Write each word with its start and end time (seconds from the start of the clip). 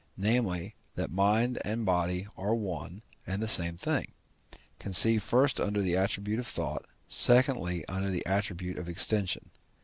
namely, 0.17 0.73
that 0.95 1.11
mind 1.11 1.59
and 1.63 1.85
body 1.85 2.27
are 2.35 2.55
one 2.55 3.03
and 3.27 3.39
the 3.39 3.47
same 3.47 3.77
thing, 3.77 4.13
conceived 4.79 5.21
first 5.21 5.59
under 5.59 5.79
the 5.83 5.95
attribute 5.95 6.39
of 6.39 6.47
thought, 6.47 6.87
secondly, 7.07 7.85
under 7.87 8.09
the 8.09 8.25
attribute 8.25 8.79
of 8.79 8.89
extension. 8.89 9.51